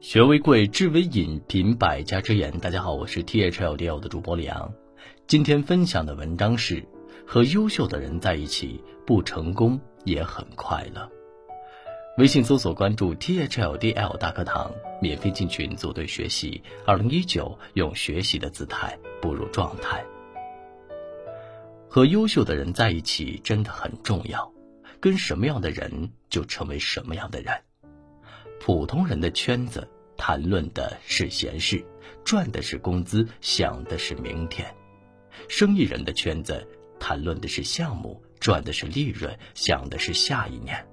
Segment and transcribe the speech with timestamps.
[0.00, 2.52] 学为贵，知为引，品百家之言。
[2.58, 4.70] 大家好，我是 T H L D L 的主播李阳。
[5.26, 6.86] 今天分享的文章是：
[7.26, 11.10] 和优秀的人在一起，不成功也很快乐。
[12.18, 14.70] 微信搜索关注 T H L D L 大课堂，
[15.00, 16.62] 免费进群组队学习。
[16.84, 20.04] 二零一九，用学习的姿态步入状态。
[21.88, 24.52] 和优秀的人在一起真的很重要，
[25.00, 27.54] 跟什么样的人就成为什么样的人。
[28.66, 31.86] 普通人的圈子谈论的是闲事，
[32.24, 34.66] 赚的是工资，想的是明天；
[35.48, 36.66] 生意人的圈子
[36.98, 40.84] 谈论的是项目，赚的是利润，想的是下一年。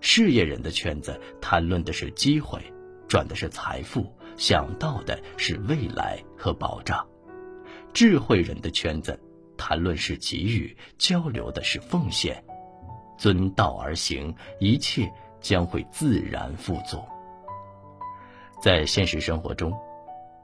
[0.00, 2.58] 事业人的圈子谈论的是机会，
[3.06, 7.06] 赚的是财富，想到的是未来和保障；
[7.92, 9.20] 智慧人的圈子
[9.58, 12.42] 谈论是给予，交流的是奉献。
[13.18, 15.08] 遵道而行，一切
[15.44, 17.04] 将会自然富足。
[18.62, 19.70] 在现实生活中，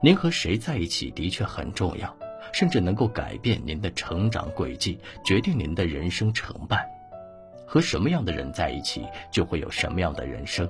[0.02, 2.14] 您和谁在一起的确很重要，
[2.52, 6.86] 甚至能够改变您的成长轨迹，决定您的人生成败。
[7.66, 10.68] 和什么样的人在一起，就会有什么样的人生。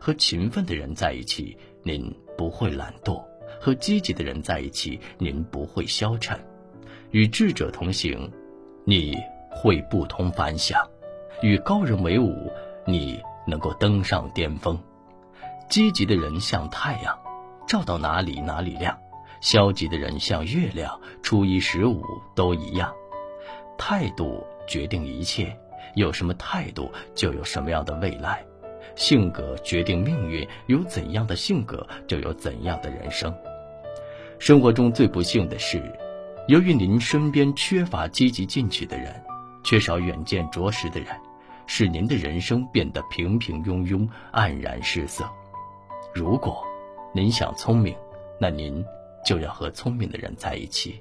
[0.00, 3.22] 和勤奋的人在一起，您不会懒惰；
[3.60, 6.36] 和积极的人在一起，您不会消沉。
[7.12, 8.28] 与智者同行，
[8.84, 9.16] 你
[9.50, 10.80] 会不同凡响；
[11.42, 12.50] 与高人为伍，
[12.86, 14.78] 你能够登上巅峰。
[15.68, 17.18] 积极的人像太阳，
[17.66, 18.94] 照到哪里哪里亮；
[19.40, 22.04] 消极的人像月亮，初一十五
[22.34, 22.92] 都一样。
[23.76, 25.56] 态度决定一切。
[25.94, 28.36] 有什么态度，就有什么样的未来；
[28.94, 33.34] 性格决定命运，有怎样的性格，就有怎样的人生。
[34.38, 35.82] 生活中最不幸的是，
[36.46, 39.12] 由于您身边缺乏积极进取的人，
[39.64, 41.08] 缺少远见卓识的人，
[41.68, 45.28] 使您的人生变得平平庸庸、黯然失色。
[46.14, 46.64] 如果
[47.14, 47.94] 您想聪明，
[48.40, 48.82] 那您
[49.24, 51.00] 就要和聪明的人在一起，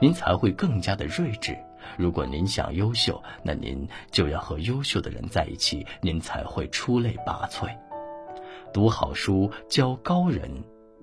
[0.00, 1.56] 您才会更加的睿智。
[1.96, 7.70] 如果您想优秀，那您就要和优秀的人在一起，您才会出类拔萃。
[8.72, 10.50] 读好书，交高人，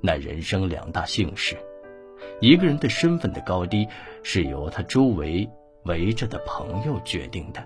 [0.01, 1.57] 乃人生两大幸事。
[2.41, 3.88] 一个人的身份的高低，
[4.23, 5.50] 是由他周围
[5.85, 7.66] 围着的朋友决定的。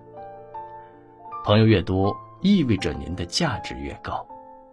[1.43, 4.27] 朋友越多，意味着您的价值越高，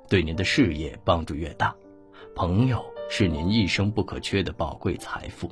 [0.09, 1.75] 对您的事业帮助越大。
[2.35, 5.51] 朋友是您一生不可缺的宝贵财富。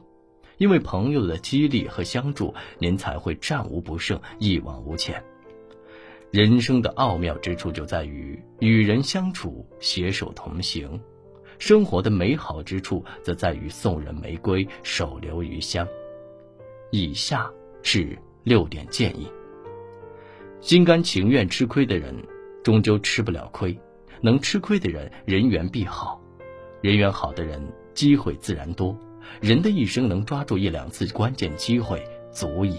[0.59, 5.23] 因为朋友的激励和相助，您才会战无不胜、一往无前。
[6.31, 10.99] 人生的奥妙之处就在于与人相处、携手同行；
[11.59, 15.87] 生活的美好之处则在于送人玫瑰、手留余香。
[16.91, 17.51] 以下
[17.83, 19.29] 是六点建议：
[20.65, 22.17] 心甘情愿吃亏的人，
[22.63, 23.77] 终究吃不了亏；
[24.23, 26.19] 能吃亏的人，人缘必好；
[26.81, 27.61] 人缘好的人，
[27.93, 28.99] 机会自然多。
[29.43, 32.79] 人的一生能抓住一两次关键机会足矣。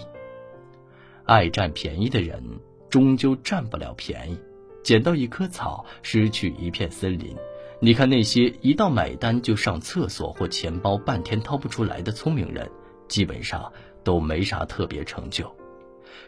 [1.26, 2.42] 爱占便宜的人，
[2.90, 4.36] 终究占不了便宜。
[4.82, 7.36] 捡到一棵草，失去一片森林。
[7.78, 12.68] 你看那些一到买单就上厕所或钱包半天掏不出来的聪明人，
[13.06, 15.48] 基本上都没啥特别成就。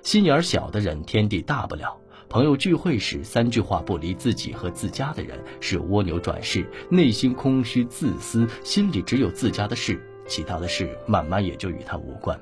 [0.02, 1.96] 心眼小的人，天地大不了。
[2.28, 12.38] 朋友聚会时，三句话不离自己和自家的人是蜗牛转世，内心空虚自私，心里只有自家的事，其他的事慢慢也就与他无关。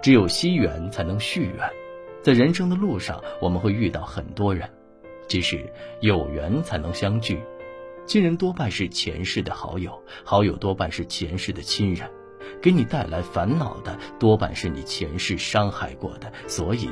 [0.00, 1.68] 只有惜缘才能续缘，
[2.22, 4.70] 在人生的路上，我们会遇到很多人，
[5.26, 5.64] 即使
[6.00, 7.40] 有缘才能相聚，
[8.06, 12.08] 亲人多半是前世的好友，好友多半是前世的亲人，
[12.64, 16.88] 给你带来烦恼的多半是你前世伤害过的，所以。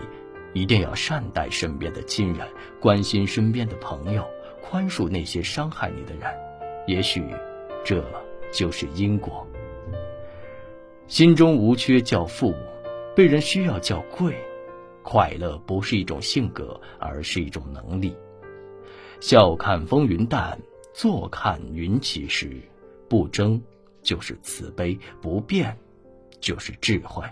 [0.53, 2.47] 一定要善待身边的亲人，
[2.79, 4.23] 关心身边的朋友，
[4.61, 6.31] 宽恕那些伤害你的人。
[6.87, 7.25] 也许，
[7.83, 8.05] 这
[8.53, 9.47] 就是因果。
[11.07, 12.55] 心中无缺叫富，
[13.17, 14.37] 被人需要叫贵。
[15.03, 18.15] 快乐不是一种性格，而是一种能力。
[19.21, 20.61] 笑看风云淡，
[20.93, 22.61] 坐看云起时。
[23.09, 23.63] 不争
[24.03, 25.77] 就是慈悲，不变
[26.41, 27.25] 就是智慧，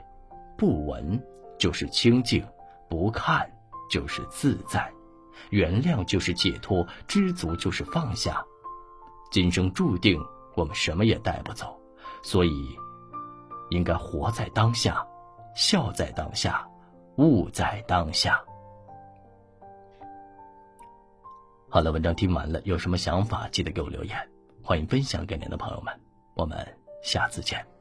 [0.57, 1.23] 不闻
[1.59, 2.47] 就是清净。
[2.89, 3.49] 不看
[3.89, 4.93] 就是自在，
[5.51, 8.45] 原谅就是解脱，知足就是放下。
[9.31, 10.21] 今生注定
[10.57, 11.81] 我们什么也带不走，
[12.21, 12.77] 所以
[13.71, 15.07] 应该活在当下，
[15.55, 16.69] 笑在当下，
[17.17, 18.43] 悟在当下。
[21.69, 24.19] 好了，文章听完了，有什么想法记得给我留言，
[24.65, 26.10] 欢迎分享给您的朋友们。
[26.41, 26.57] 我们
[27.03, 27.80] 下次见。